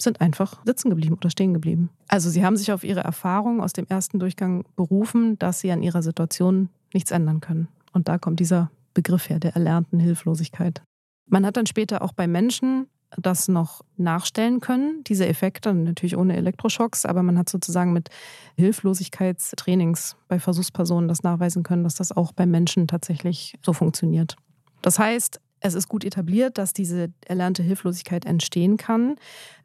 sind 0.00 0.20
einfach 0.20 0.60
sitzen 0.64 0.90
geblieben 0.90 1.16
oder 1.16 1.30
stehen 1.30 1.54
geblieben. 1.54 1.90
Also 2.06 2.30
sie 2.30 2.44
haben 2.44 2.56
sich 2.56 2.72
auf 2.72 2.84
ihre 2.84 3.00
Erfahrung 3.00 3.60
aus 3.60 3.72
dem 3.72 3.86
ersten 3.88 4.18
Durchgang 4.18 4.64
berufen, 4.76 5.38
dass 5.38 5.60
sie 5.60 5.72
an 5.72 5.82
ihrer 5.82 6.02
Situation 6.02 6.68
nichts 6.92 7.10
ändern 7.10 7.40
können. 7.40 7.68
Und 7.92 8.08
da 8.08 8.18
kommt 8.18 8.40
dieser 8.40 8.70
Begriff 8.94 9.28
her, 9.28 9.38
der 9.38 9.54
erlernten 9.54 9.98
Hilflosigkeit. 10.00 10.82
Man 11.28 11.44
hat 11.44 11.56
dann 11.56 11.66
später 11.66 12.02
auch 12.02 12.12
bei 12.12 12.26
Menschen 12.26 12.86
das 13.16 13.48
noch 13.48 13.82
nachstellen 13.96 14.60
können, 14.60 15.02
diese 15.04 15.26
Effekte, 15.26 15.72
natürlich 15.72 16.16
ohne 16.16 16.36
Elektroschocks, 16.36 17.06
aber 17.06 17.22
man 17.22 17.38
hat 17.38 17.48
sozusagen 17.48 17.92
mit 17.92 18.10
Hilflosigkeitstrainings 18.56 20.16
bei 20.28 20.38
Versuchspersonen 20.38 21.08
das 21.08 21.22
nachweisen 21.22 21.62
können, 21.62 21.84
dass 21.84 21.94
das 21.94 22.12
auch 22.12 22.32
bei 22.32 22.44
Menschen 22.44 22.86
tatsächlich 22.86 23.58
so 23.64 23.72
funktioniert. 23.72 24.36
Das 24.82 24.98
heißt, 24.98 25.40
es 25.60 25.74
ist 25.74 25.88
gut 25.88 26.04
etabliert, 26.04 26.58
dass 26.58 26.72
diese 26.72 27.12
erlernte 27.26 27.62
Hilflosigkeit 27.62 28.24
entstehen 28.24 28.76
kann. 28.76 29.16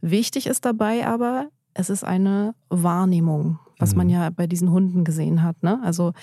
Wichtig 0.01 0.47
ist 0.47 0.65
dabei 0.65 1.05
aber, 1.05 1.49
es 1.73 1.89
ist 1.89 2.03
eine 2.03 2.55
Wahrnehmung, 2.69 3.59
was 3.77 3.91
mhm. 3.91 3.97
man 3.97 4.09
ja 4.09 4.29
bei 4.29 4.47
diesen 4.47 4.71
Hunden 4.71 5.03
gesehen 5.03 5.43
hat. 5.43 5.61
Ne? 5.63 5.79
Also 5.83 6.13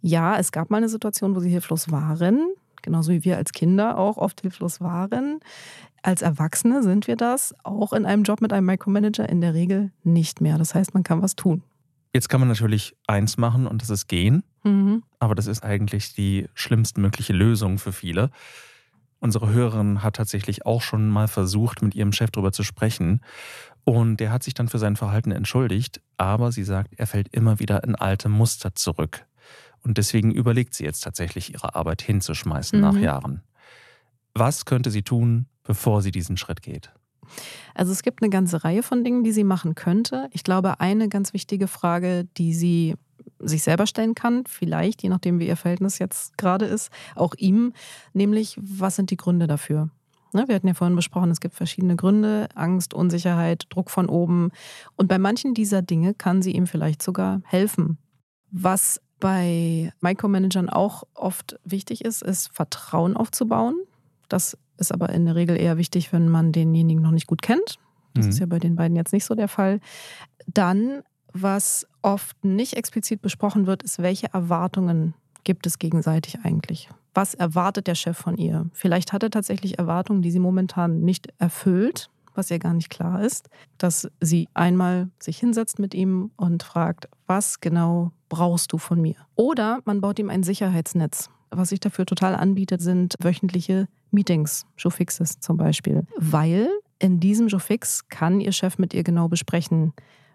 ja, 0.00 0.38
es 0.38 0.52
gab 0.52 0.70
mal 0.70 0.78
eine 0.78 0.88
Situation, 0.88 1.34
wo 1.34 1.40
sie 1.40 1.50
hilflos 1.50 1.90
waren, 1.90 2.54
genauso 2.82 3.12
wie 3.12 3.24
wir 3.24 3.36
als 3.36 3.52
Kinder 3.52 3.98
auch 3.98 4.16
oft 4.16 4.40
hilflos 4.40 4.80
waren. 4.80 5.40
Als 6.02 6.22
Erwachsene 6.22 6.82
sind 6.82 7.06
wir 7.06 7.16
das 7.16 7.54
auch 7.62 7.92
in 7.92 8.06
einem 8.06 8.22
Job 8.22 8.40
mit 8.40 8.52
einem 8.52 8.66
Micromanager 8.66 9.28
in 9.28 9.40
der 9.40 9.54
Regel 9.54 9.92
nicht 10.02 10.40
mehr. 10.40 10.56
Das 10.56 10.74
heißt, 10.74 10.94
man 10.94 11.02
kann 11.02 11.20
was 11.20 11.36
tun. 11.36 11.62
Jetzt 12.14 12.28
kann 12.28 12.40
man 12.40 12.48
natürlich 12.48 12.96
eins 13.06 13.36
machen 13.36 13.66
und 13.66 13.82
das 13.82 13.90
ist 13.90 14.08
gehen. 14.08 14.42
Mhm. 14.64 15.02
Aber 15.18 15.34
das 15.34 15.46
ist 15.46 15.62
eigentlich 15.62 16.14
die 16.14 16.48
schlimmstmögliche 16.54 17.32
Lösung 17.32 17.78
für 17.78 17.92
viele. 17.92 18.30
Unsere 19.20 19.50
Hörerin 19.50 20.02
hat 20.02 20.16
tatsächlich 20.16 20.64
auch 20.64 20.80
schon 20.80 21.08
mal 21.08 21.28
versucht, 21.28 21.82
mit 21.82 21.94
ihrem 21.94 22.12
Chef 22.12 22.30
darüber 22.30 22.52
zu 22.52 22.62
sprechen. 22.62 23.20
Und 23.84 24.16
der 24.16 24.32
hat 24.32 24.42
sich 24.42 24.54
dann 24.54 24.68
für 24.68 24.78
sein 24.78 24.96
Verhalten 24.96 25.30
entschuldigt. 25.30 26.00
Aber 26.16 26.52
sie 26.52 26.64
sagt, 26.64 26.94
er 26.96 27.06
fällt 27.06 27.28
immer 27.34 27.58
wieder 27.58 27.84
in 27.84 27.94
alte 27.94 28.28
Muster 28.30 28.74
zurück. 28.74 29.26
Und 29.82 29.98
deswegen 29.98 30.30
überlegt 30.30 30.74
sie 30.74 30.84
jetzt 30.84 31.00
tatsächlich, 31.00 31.52
ihre 31.52 31.74
Arbeit 31.74 32.02
hinzuschmeißen 32.02 32.78
mhm. 32.78 32.84
nach 32.84 32.96
Jahren. 32.96 33.42
Was 34.34 34.64
könnte 34.64 34.90
sie 34.90 35.02
tun, 35.02 35.46
bevor 35.62 36.02
sie 36.02 36.12
diesen 36.12 36.36
Schritt 36.36 36.62
geht? 36.62 36.92
Also 37.74 37.92
es 37.92 38.02
gibt 38.02 38.22
eine 38.22 38.30
ganze 38.30 38.64
Reihe 38.64 38.82
von 38.82 39.04
Dingen, 39.04 39.24
die 39.24 39.32
sie 39.32 39.44
machen 39.44 39.74
könnte. 39.74 40.28
Ich 40.32 40.44
glaube, 40.44 40.80
eine 40.80 41.08
ganz 41.08 41.32
wichtige 41.32 41.68
Frage, 41.68 42.26
die 42.36 42.54
sie 42.54 42.94
sich 43.38 43.62
selber 43.62 43.86
stellen 43.86 44.14
kann, 44.14 44.44
vielleicht, 44.46 45.02
je 45.02 45.08
nachdem, 45.08 45.38
wie 45.38 45.46
ihr 45.46 45.56
Verhältnis 45.56 45.98
jetzt 45.98 46.36
gerade 46.36 46.66
ist, 46.66 46.90
auch 47.14 47.34
ihm, 47.36 47.72
nämlich, 48.12 48.58
was 48.60 48.96
sind 48.96 49.10
die 49.10 49.16
Gründe 49.16 49.46
dafür? 49.46 49.90
Ne, 50.32 50.44
wir 50.46 50.54
hatten 50.54 50.68
ja 50.68 50.74
vorhin 50.74 50.94
besprochen, 50.94 51.30
es 51.30 51.40
gibt 51.40 51.54
verschiedene 51.54 51.96
Gründe, 51.96 52.48
Angst, 52.54 52.94
Unsicherheit, 52.94 53.66
Druck 53.70 53.90
von 53.90 54.08
oben. 54.08 54.50
Und 54.96 55.08
bei 55.08 55.18
manchen 55.18 55.54
dieser 55.54 55.82
Dinge 55.82 56.14
kann 56.14 56.40
sie 56.40 56.52
ihm 56.52 56.66
vielleicht 56.66 57.02
sogar 57.02 57.40
helfen. 57.44 57.98
Was 58.52 59.00
bei 59.20 59.92
Micromanagern 60.00 60.68
auch 60.68 61.04
oft 61.14 61.58
wichtig 61.64 62.04
ist, 62.04 62.22
ist 62.22 62.48
Vertrauen 62.52 63.16
aufzubauen. 63.16 63.76
Das 64.28 64.56
ist 64.78 64.92
aber 64.92 65.10
in 65.10 65.26
der 65.26 65.34
Regel 65.34 65.60
eher 65.60 65.76
wichtig, 65.76 66.12
wenn 66.12 66.28
man 66.28 66.52
denjenigen 66.52 67.02
noch 67.02 67.10
nicht 67.10 67.26
gut 67.26 67.42
kennt. 67.42 67.78
Das 68.14 68.26
mhm. 68.26 68.30
ist 68.30 68.38
ja 68.40 68.46
bei 68.46 68.58
den 68.58 68.76
beiden 68.76 68.96
jetzt 68.96 69.12
nicht 69.12 69.24
so 69.24 69.34
der 69.34 69.48
Fall. 69.48 69.80
Dann, 70.46 71.02
was 71.32 71.86
oft 72.02 72.44
nicht 72.44 72.74
explizit 72.74 73.22
besprochen 73.22 73.66
wird, 73.66 73.82
ist, 73.82 74.02
welche 74.02 74.32
Erwartungen 74.32 75.14
gibt 75.44 75.66
es 75.66 75.78
gegenseitig 75.78 76.40
eigentlich? 76.42 76.88
Was 77.14 77.34
erwartet 77.34 77.86
der 77.86 77.94
Chef 77.94 78.16
von 78.16 78.36
ihr? 78.36 78.66
Vielleicht 78.72 79.12
hat 79.12 79.22
er 79.22 79.30
tatsächlich 79.30 79.78
Erwartungen, 79.78 80.22
die 80.22 80.30
sie 80.30 80.38
momentan 80.38 81.00
nicht 81.00 81.32
erfüllt, 81.38 82.10
was 82.40 82.50
ihr 82.50 82.58
gar 82.58 82.72
nicht 82.72 82.88
klar 82.88 83.22
ist, 83.22 83.50
dass 83.76 84.08
sie 84.18 84.48
einmal 84.54 85.10
sich 85.18 85.38
hinsetzt 85.38 85.78
mit 85.78 85.94
ihm 85.94 86.30
und 86.36 86.62
fragt, 86.62 87.06
was 87.26 87.60
genau 87.60 88.12
brauchst 88.30 88.72
du 88.72 88.78
von 88.78 88.98
mir? 88.98 89.16
Oder 89.34 89.80
man 89.84 90.00
baut 90.00 90.18
ihm 90.18 90.30
ein 90.30 90.42
Sicherheitsnetz. 90.42 91.28
Was 91.50 91.68
sich 91.68 91.80
dafür 91.80 92.06
total 92.06 92.34
anbietet, 92.34 92.80
sind 92.80 93.14
wöchentliche 93.20 93.88
Meetings, 94.10 94.64
Showfixes 94.76 95.40
zum 95.40 95.58
Beispiel. 95.58 96.06
Weil 96.16 96.70
in 96.98 97.20
diesem 97.20 97.50
Showfix 97.50 98.08
kann 98.08 98.40
ihr 98.40 98.52
Chef 98.52 98.78
mit 98.78 98.94
ihr 98.94 99.04
genau 99.04 99.28
besprechen, 99.28 99.92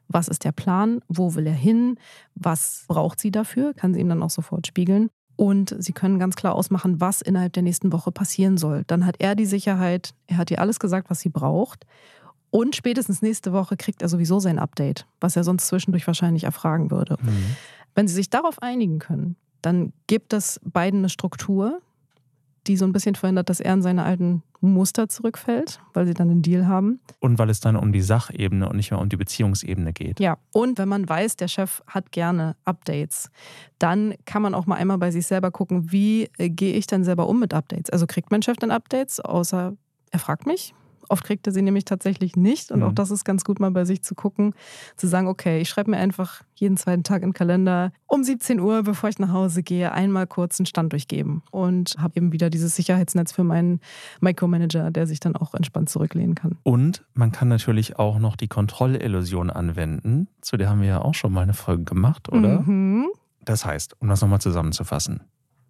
was 0.07 0.27
ist 0.27 0.43
der 0.43 0.51
Plan, 0.51 1.01
wo 1.07 1.33
will 1.33 1.47
er 1.47 1.53
hin, 1.53 1.97
was 2.35 2.85
braucht 2.87 3.19
sie 3.19 3.31
dafür, 3.31 3.73
kann 3.73 3.95
sie 3.95 4.01
ihm 4.01 4.09
dann 4.09 4.21
auch 4.21 4.29
sofort 4.29 4.67
spiegeln. 4.67 5.09
Und 5.35 5.75
sie 5.79 5.91
können 5.91 6.19
ganz 6.19 6.35
klar 6.35 6.55
ausmachen, 6.55 7.01
was 7.01 7.21
innerhalb 7.21 7.53
der 7.53 7.63
nächsten 7.63 7.91
Woche 7.91 8.11
passieren 8.11 8.57
soll. 8.57 8.83
Dann 8.87 9.05
hat 9.05 9.15
er 9.19 9.35
die 9.35 9.45
Sicherheit, 9.45 10.13
er 10.27 10.37
hat 10.37 10.51
ihr 10.51 10.59
alles 10.59 10.79
gesagt, 10.79 11.09
was 11.09 11.19
sie 11.19 11.29
braucht. 11.29 11.85
Und 12.51 12.75
spätestens 12.75 13.21
nächste 13.21 13.51
Woche 13.51 13.75
kriegt 13.75 14.01
er 14.01 14.07
sowieso 14.07 14.39
sein 14.39 14.59
Update, 14.59 15.05
was 15.19 15.35
er 15.35 15.43
sonst 15.43 15.67
zwischendurch 15.67 16.07
wahrscheinlich 16.07 16.45
erfragen 16.45 16.89
würde. 16.89 17.17
Mhm. 17.21 17.55
Wenn 17.95 18.07
sie 18.07 18.13
sich 18.13 18.29
darauf 18.29 18.61
einigen 18.61 18.99
können, 18.99 19.35
dann 19.61 19.91
gibt 20.07 20.31
es 20.31 20.61
beiden 20.63 20.99
eine 20.99 21.09
Struktur, 21.09 21.81
die 22.67 22.77
so 22.77 22.85
ein 22.85 22.91
bisschen 22.91 23.15
verhindert, 23.15 23.49
dass 23.49 23.59
er 23.59 23.73
in 23.73 23.81
seine 23.81 24.03
alten 24.03 24.43
Muster 24.61 25.07
zurückfällt, 25.09 25.79
weil 25.93 26.05
sie 26.07 26.13
dann 26.13 26.29
einen 26.29 26.41
Deal 26.41 26.67
haben. 26.67 26.99
Und 27.19 27.37
weil 27.37 27.49
es 27.49 27.59
dann 27.59 27.75
um 27.75 27.91
die 27.91 28.01
Sachebene 28.01 28.67
und 28.67 28.75
nicht 28.75 28.91
mehr 28.91 28.99
um 28.99 29.09
die 29.09 29.17
Beziehungsebene 29.17 29.93
geht. 29.93 30.19
Ja, 30.19 30.37
und 30.51 30.77
wenn 30.77 30.89
man 30.89 31.07
weiß, 31.07 31.35
der 31.35 31.47
Chef 31.47 31.81
hat 31.87 32.11
gerne 32.11 32.55
Updates, 32.65 33.29
dann 33.79 34.15
kann 34.25 34.41
man 34.41 34.55
auch 34.55 34.65
mal 34.65 34.75
einmal 34.75 34.97
bei 34.97 35.11
sich 35.11 35.27
selber 35.27 35.51
gucken, 35.51 35.91
wie 35.91 36.29
äh, 36.37 36.49
gehe 36.49 36.73
ich 36.73 36.87
denn 36.87 37.03
selber 37.03 37.27
um 37.27 37.39
mit 37.39 37.53
Updates? 37.53 37.89
Also 37.89 38.07
kriegt 38.07 38.31
mein 38.31 38.41
Chef 38.41 38.57
dann 38.57 38.71
Updates, 38.71 39.19
außer 39.19 39.75
er 40.11 40.19
fragt 40.19 40.45
mich? 40.45 40.73
Oft 41.09 41.23
kriegt 41.23 41.47
er 41.47 41.53
sie 41.53 41.61
nämlich 41.61 41.85
tatsächlich 41.85 42.35
nicht. 42.35 42.71
Und 42.71 42.79
mhm. 42.79 42.85
auch 42.85 42.91
das 42.91 43.11
ist 43.11 43.23
ganz 43.25 43.43
gut, 43.43 43.59
mal 43.59 43.71
bei 43.71 43.85
sich 43.85 44.03
zu 44.03 44.15
gucken, 44.15 44.53
zu 44.97 45.07
sagen, 45.07 45.27
okay, 45.27 45.61
ich 45.61 45.69
schreibe 45.69 45.91
mir 45.91 45.97
einfach 45.97 46.41
jeden 46.55 46.77
zweiten 46.77 47.03
Tag 47.03 47.23
im 47.23 47.33
Kalender 47.33 47.91
um 48.07 48.23
17 48.23 48.59
Uhr, 48.59 48.83
bevor 48.83 49.09
ich 49.09 49.19
nach 49.19 49.31
Hause 49.31 49.63
gehe, 49.63 49.91
einmal 49.91 50.27
kurz 50.27 50.59
einen 50.59 50.65
Stand 50.65 50.93
durchgeben. 50.93 51.43
Und 51.51 51.95
habe 51.97 52.13
eben 52.15 52.31
wieder 52.31 52.49
dieses 52.49 52.75
Sicherheitsnetz 52.75 53.31
für 53.31 53.43
meinen 53.43 53.79
Micromanager, 54.21 54.91
der 54.91 55.07
sich 55.07 55.19
dann 55.19 55.35
auch 55.35 55.53
entspannt 55.53 55.89
zurücklehnen 55.89 56.35
kann. 56.35 56.57
Und 56.63 57.03
man 57.13 57.31
kann 57.31 57.47
natürlich 57.47 57.99
auch 57.99 58.19
noch 58.19 58.35
die 58.35 58.47
Kontrollillusion 58.47 59.49
anwenden. 59.49 60.27
Zu 60.41 60.57
der 60.57 60.69
haben 60.69 60.81
wir 60.81 60.87
ja 60.87 61.01
auch 61.01 61.13
schon 61.13 61.33
mal 61.33 61.41
eine 61.41 61.53
Folge 61.53 61.83
gemacht, 61.83 62.31
oder? 62.31 62.61
Mhm. 62.61 63.07
Das 63.43 63.65
heißt, 63.65 63.95
um 64.01 64.07
das 64.07 64.21
nochmal 64.21 64.41
zusammenzufassen, 64.41 65.21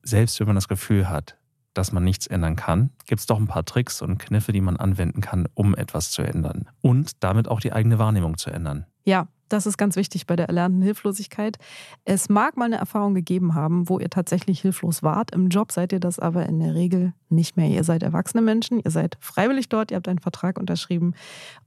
selbst 0.04 0.40
wenn 0.40 0.48
man 0.48 0.56
das 0.56 0.68
Gefühl 0.68 1.10
hat, 1.10 1.38
dass 1.76 1.92
man 1.92 2.04
nichts 2.04 2.26
ändern 2.26 2.56
kann, 2.56 2.90
gibt 3.06 3.20
es 3.20 3.28
doch 3.28 3.38
ein 3.38 3.48
paar 3.48 3.66
Tricks 3.66 4.02
und 4.02 4.18
Kniffe, 4.18 4.52
die 4.52 4.62
man 4.62 4.78
anwenden 4.78 5.22
kann, 5.22 5.48
um 5.54 5.76
etwas 5.76 6.12
zu 6.12 6.24
ändern 6.24 6.68
und 6.82 7.24
damit 7.24 7.48
auch 7.48 7.60
die 7.60 7.74
eigene 7.74 8.00
Wahrnehmung 8.00 8.38
zu 8.38 8.50
ändern. 8.50 8.86
Ja, 9.04 9.28
das 9.50 9.66
ist 9.66 9.78
ganz 9.78 9.96
wichtig 9.96 10.26
bei 10.26 10.36
der 10.36 10.48
erlernten 10.48 10.82
Hilflosigkeit. 10.82 11.58
Es 12.04 12.30
mag 12.30 12.58
mal 12.58 12.66
eine 12.66 12.78
Erfahrung 12.78 13.14
gegeben 13.14 13.54
haben, 13.54 13.90
wo 13.90 14.00
ihr 14.00 14.10
tatsächlich 14.10 14.62
hilflos 14.62 15.04
wart. 15.04 15.32
Im 15.32 15.50
Job 15.50 15.72
seid 15.72 15.94
ihr 15.94 16.00
das 16.00 16.20
aber 16.20 16.46
in 16.48 16.60
der 16.60 16.74
Regel 16.74 17.14
nicht 17.30 17.58
mehr. 17.58 17.68
Ihr 17.68 17.84
seid 17.84 18.04
erwachsene 18.04 18.42
Menschen, 18.42 18.80
ihr 18.80 18.92
seid 18.92 19.18
freiwillig 19.20 19.70
dort, 19.70 19.92
ihr 19.92 19.98
habt 19.98 20.08
einen 20.08 20.20
Vertrag 20.20 20.58
unterschrieben 20.58 21.14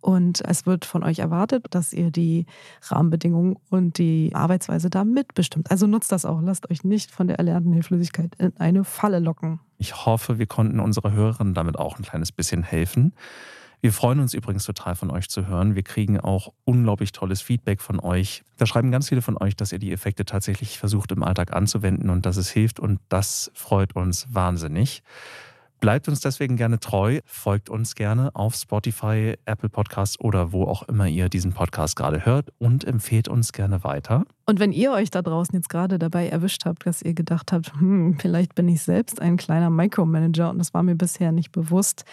und 0.01 0.41
es 0.47 0.67
wird 0.67 0.85
von 0.85 1.05
euch 1.05 1.19
erwartet, 1.19 1.67
dass 1.71 1.93
ihr 1.93 2.11
die 2.11 2.47
Rahmenbedingungen 2.83 3.57
und 3.71 3.99
die 3.99 4.31
Arbeitsweise 4.35 4.91
da 4.91 5.05
mitbestimmt. 5.05 5.71
Also 5.71 5.87
nutzt 5.87 6.13
das 6.13 6.25
auch. 6.25 6.41
Lasst 6.43 6.71
euch 6.71 6.85
nicht 6.85 7.11
von 7.11 7.29
der 7.29 7.39
erlernten 7.39 7.73
Hilflosigkeit 7.73 8.35
in 8.39 8.57
eine 8.57 8.85
Falle 8.85 9.19
locken. 9.19 9.61
Ich 9.79 10.07
hoffe, 10.07 10.39
wir 10.39 10.47
konnten 10.47 10.81
unsere 10.81 11.13
Hörerinnen 11.13 11.55
damit 11.55 11.79
auch 11.79 11.99
ein 11.99 12.05
kleines 12.05 12.33
bisschen 12.33 12.65
helfen. 12.65 13.13
Wir 13.81 13.93
freuen 13.93 14.19
uns 14.19 14.35
übrigens 14.35 14.65
total 14.65 14.97
von 14.97 15.11
euch 15.11 15.29
zu 15.29 15.47
hören. 15.47 15.77
Wir 15.77 15.85
kriegen 15.85 16.19
auch 16.19 16.53
unglaublich 16.65 17.13
tolles 17.13 17.41
Feedback 17.41 17.81
von 17.81 18.01
euch. 18.01 18.43
Da 18.57 18.67
schreiben 18.67 18.91
ganz 18.91 19.09
viele 19.09 19.23
von 19.23 19.37
euch, 19.37 19.55
dass 19.55 19.71
ihr 19.71 19.79
die 19.79 19.93
Effekte 19.93 20.25
tatsächlich 20.25 20.79
versucht 20.79 21.13
im 21.13 21.23
Alltag 21.23 21.53
anzuwenden 21.53 22.11
und 22.11 22.27
dass 22.27 22.37
es 22.37 22.51
hilft 22.51 22.81
und 22.81 22.99
das 23.09 23.53
freut 23.55 23.95
uns 23.95 24.27
wahnsinnig. 24.35 25.03
Bleibt 25.81 26.09
uns 26.09 26.19
deswegen 26.19 26.57
gerne 26.57 26.81
treu, 26.81 27.21
folgt 27.25 27.71
uns 27.71 27.95
gerne 27.95 28.35
auf 28.35 28.57
Spotify, 28.57 29.37
Apple 29.45 29.69
Podcasts 29.69 30.19
oder 30.19 30.51
wo 30.51 30.65
auch 30.65 30.83
immer 30.89 31.07
ihr 31.07 31.29
diesen 31.29 31.53
Podcast 31.53 31.95
gerade 31.95 32.27
hört 32.27 32.53
und 32.59 32.83
empfehlt 32.83 33.29
uns 33.29 33.53
gerne 33.53 33.85
weiter. 33.85 34.25
Und 34.47 34.59
wenn 34.59 34.73
ihr 34.73 34.91
euch 34.91 35.13
da 35.13 35.23
draußen 35.23 35.55
jetzt 35.55 35.69
gerade 35.69 36.01
dabei 36.01 36.29
erwischt 36.29 36.65
habt, 36.65 36.85
dass 36.85 37.01
ihr 37.01 37.15
gedacht 37.15 37.53
habt, 37.53 37.75
hm, 37.75 38.19
vielleicht 38.19 38.57
bin 38.57 38.67
ich 38.67 38.83
selbst 38.83 39.23
ein 39.23 39.37
kleiner 39.37 39.71
Micromanager 39.71 40.51
und 40.51 40.59
das 40.59 40.75
war 40.75 40.83
mir 40.83 40.97
bisher 40.97 41.31
nicht 41.31 41.53
bewusst, 41.53 42.05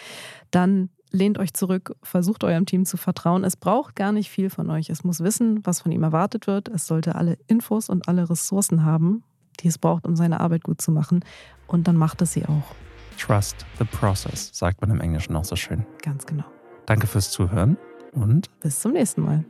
dann 0.52 0.90
lehnt 1.10 1.38
euch 1.38 1.54
zurück, 1.54 1.96
versucht 2.02 2.44
eurem 2.44 2.66
Team 2.66 2.84
zu 2.84 2.96
vertrauen. 2.96 3.44
Es 3.44 3.56
braucht 3.56 3.96
gar 3.96 4.12
nicht 4.12 4.30
viel 4.30 4.50
von 4.50 4.70
euch. 4.70 4.90
Es 4.90 5.04
muss 5.04 5.20
wissen, 5.20 5.64
was 5.64 5.80
von 5.80 5.92
ihm 5.92 6.02
erwartet 6.02 6.46
wird. 6.46 6.68
Es 6.68 6.86
sollte 6.86 7.14
alle 7.14 7.38
Infos 7.46 7.88
und 7.88 8.08
alle 8.08 8.28
Ressourcen 8.28 8.84
haben, 8.84 9.22
die 9.60 9.68
es 9.68 9.78
braucht, 9.78 10.06
um 10.06 10.16
seine 10.16 10.40
Arbeit 10.40 10.64
gut 10.64 10.80
zu 10.80 10.90
machen. 10.90 11.24
Und 11.66 11.88
dann 11.88 11.96
macht 11.96 12.22
es 12.22 12.32
sie 12.32 12.44
auch. 12.46 12.74
Trust 13.18 13.64
the 13.78 13.84
process, 13.84 14.50
sagt 14.52 14.80
man 14.80 14.90
im 14.90 15.00
Englischen 15.00 15.34
auch 15.36 15.44
so 15.44 15.56
schön. 15.56 15.86
Ganz 16.02 16.26
genau. 16.26 16.44
Danke 16.84 17.06
fürs 17.06 17.30
Zuhören 17.30 17.76
und 18.12 18.48
bis 18.60 18.80
zum 18.80 18.92
nächsten 18.92 19.22
Mal. 19.22 19.44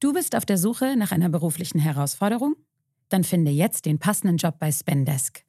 Du 0.00 0.12
bist 0.12 0.36
auf 0.36 0.44
der 0.44 0.58
Suche 0.58 0.96
nach 0.96 1.12
einer 1.12 1.30
beruflichen 1.30 1.78
Herausforderung? 1.78 2.54
Dann 3.08 3.24
finde 3.24 3.50
jetzt 3.50 3.86
den 3.86 3.98
passenden 3.98 4.36
Job 4.36 4.58
bei 4.58 4.70
Spendesk. 4.70 5.44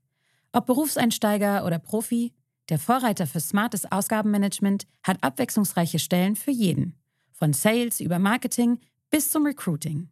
Ob 0.56 0.66
Berufseinsteiger 0.68 1.66
oder 1.66 1.80
Profi, 1.80 2.32
der 2.70 2.80
Vorreiter 2.80 3.28
für 3.28 3.42
smartes 3.42 3.92
Ausgabenmanagement 3.92 4.88
hat 5.04 5.22
abwechslungsreiche 5.22 6.00
Stellen 6.00 6.38
für 6.38 6.52
jeden. 6.52 6.96
Von 7.34 7.52
Sales 7.52 8.00
über 8.00 8.20
Marketing 8.20 8.80
bis 9.10 9.32
zum 9.32 9.46
Recruiting. 9.46 10.08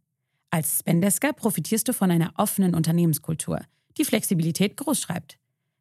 Als 0.50 0.80
Spendesker 0.80 1.32
profitierst 1.32 1.88
du 1.88 1.94
von 1.94 2.12
einer 2.12 2.34
offenen 2.36 2.76
Unternehmenskultur, 2.76 3.62
die 3.98 4.04
Flexibilität 4.04 4.76
großschreibt. 4.76 5.38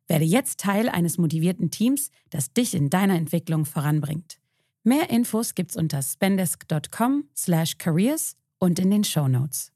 Werde 0.07 0.27
jetzt 0.27 0.61
Teil 0.61 0.89
eines 0.89 1.19
motivierten 1.19 1.73
Teams, 1.73 2.13
das 2.31 2.53
dich 2.53 2.77
in 2.77 2.89
deiner 2.89 3.17
Entwicklung 3.17 3.65
voranbringt. 3.65 4.39
Mehr 4.85 5.11
Infos 5.11 5.57
gibt's 5.57 5.77
unter 5.77 6.03
spendesk.com/careers 6.03 8.37
und 8.61 8.79
in 8.79 8.93
den 8.93 9.03
Show 9.03 9.27
Notes. 9.27 9.71